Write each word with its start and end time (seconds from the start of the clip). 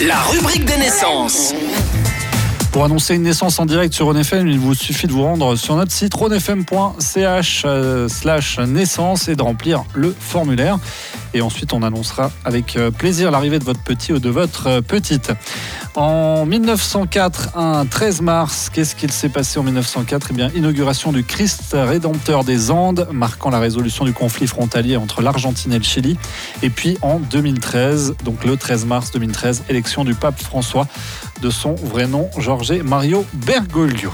La 0.00 0.20
rubrique 0.22 0.64
des 0.64 0.76
naissances. 0.76 1.54
Pour 2.72 2.84
annoncer 2.84 3.14
une 3.14 3.22
naissance 3.22 3.60
en 3.60 3.66
direct 3.66 3.94
sur 3.94 4.06
RoneFM, 4.06 4.48
il 4.48 4.58
vous 4.58 4.74
suffit 4.74 5.06
de 5.06 5.12
vous 5.12 5.22
rendre 5.22 5.54
sur 5.54 5.76
notre 5.76 5.92
site 5.92 6.12
ronefm.ch 6.14 7.62
euh, 7.64 8.08
slash 8.08 8.58
naissance 8.58 9.28
et 9.28 9.36
de 9.36 9.42
remplir 9.42 9.84
le 9.94 10.12
formulaire. 10.18 10.78
Et 11.32 11.42
ensuite, 11.42 11.72
on 11.72 11.84
annoncera 11.84 12.32
avec 12.44 12.76
euh, 12.76 12.90
plaisir 12.90 13.30
l'arrivée 13.30 13.60
de 13.60 13.64
votre 13.64 13.84
petit 13.84 14.12
ou 14.12 14.18
de 14.18 14.30
votre 14.30 14.66
euh, 14.66 14.80
petite. 14.80 15.30
En 15.96 16.44
1904, 16.44 17.56
un 17.56 17.86
13 17.86 18.20
mars, 18.20 18.68
qu'est-ce 18.72 18.96
qu'il 18.96 19.12
s'est 19.12 19.28
passé 19.28 19.60
en 19.60 19.62
1904 19.62 20.28
Eh 20.30 20.34
bien, 20.34 20.50
inauguration 20.56 21.12
du 21.12 21.22
Christ 21.22 21.70
rédempteur 21.72 22.42
des 22.42 22.72
Andes, 22.72 23.06
marquant 23.12 23.48
la 23.50 23.60
résolution 23.60 24.04
du 24.04 24.12
conflit 24.12 24.48
frontalier 24.48 24.96
entre 24.96 25.22
l'Argentine 25.22 25.72
et 25.72 25.78
le 25.78 25.84
Chili. 25.84 26.18
Et 26.62 26.70
puis 26.70 26.98
en 27.00 27.20
2013, 27.20 28.16
donc 28.24 28.44
le 28.44 28.56
13 28.56 28.86
mars 28.86 29.12
2013, 29.12 29.64
élection 29.68 30.04
du 30.04 30.14
pape 30.14 30.42
François 30.42 30.88
de 31.40 31.50
son 31.50 31.74
vrai 31.76 32.08
nom, 32.08 32.28
Jorge 32.38 32.72
Mario 32.82 33.24
Bergoglio. 33.32 34.10